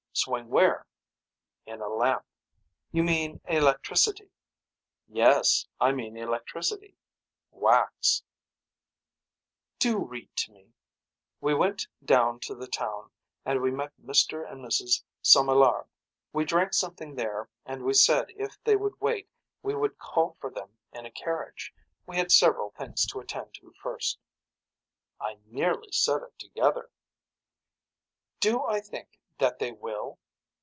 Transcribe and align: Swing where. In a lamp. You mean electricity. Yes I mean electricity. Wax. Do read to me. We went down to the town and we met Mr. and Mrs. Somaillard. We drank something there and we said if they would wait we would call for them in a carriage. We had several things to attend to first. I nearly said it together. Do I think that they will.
Swing 0.13 0.49
where. 0.49 0.85
In 1.65 1.79
a 1.79 1.87
lamp. 1.87 2.25
You 2.91 3.01
mean 3.01 3.39
electricity. 3.47 4.29
Yes 5.07 5.67
I 5.79 5.93
mean 5.93 6.17
electricity. 6.17 6.97
Wax. 7.49 8.21
Do 9.79 9.97
read 9.99 10.29
to 10.35 10.51
me. 10.51 10.73
We 11.39 11.53
went 11.55 11.87
down 12.03 12.41
to 12.41 12.53
the 12.55 12.67
town 12.67 13.11
and 13.45 13.61
we 13.61 13.71
met 13.71 13.93
Mr. 14.03 14.47
and 14.51 14.63
Mrs. 14.63 15.01
Somaillard. 15.23 15.87
We 16.33 16.43
drank 16.43 16.73
something 16.73 17.15
there 17.15 17.47
and 17.65 17.83
we 17.83 17.93
said 17.93 18.31
if 18.35 18.61
they 18.65 18.75
would 18.75 18.99
wait 18.99 19.29
we 19.63 19.73
would 19.75 19.97
call 19.97 20.33
for 20.41 20.49
them 20.51 20.77
in 20.91 21.05
a 21.05 21.11
carriage. 21.11 21.73
We 22.05 22.17
had 22.17 22.33
several 22.33 22.71
things 22.71 23.05
to 23.07 23.21
attend 23.21 23.53
to 23.55 23.73
first. 23.81 24.19
I 25.21 25.37
nearly 25.45 25.91
said 25.93 26.21
it 26.21 26.37
together. 26.37 26.89
Do 28.41 28.61
I 28.65 28.81
think 28.81 29.17
that 29.37 29.57
they 29.57 29.71
will. 29.71 30.19